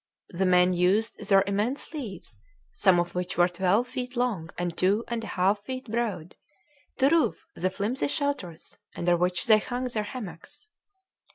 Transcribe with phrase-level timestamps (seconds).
[0.29, 2.41] The men used their immense leaves,
[2.73, 6.35] some of which were twelve feet long and two and a half feet broad,
[6.97, 10.69] to roof the flimsy shelters under which they hung their hammocks.